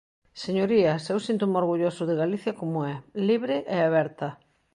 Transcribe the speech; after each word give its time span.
Señorías, 0.43 1.01
eu 1.13 1.19
síntome 1.27 1.55
orgulloso 1.61 2.01
de 2.05 2.19
Galicia 2.21 2.53
como 2.61 2.79
é: 2.93 2.95
libre 3.27 3.55
e 3.75 3.77
aberta. 3.81 4.27